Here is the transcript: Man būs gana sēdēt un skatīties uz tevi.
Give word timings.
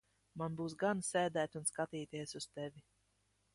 Man 0.41 0.55
būs 0.61 0.75
gana 0.83 1.05
sēdēt 1.09 1.59
un 1.61 1.69
skatīties 1.73 2.35
uz 2.43 2.51
tevi. 2.57 2.85